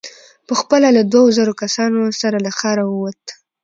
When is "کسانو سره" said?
1.61-2.37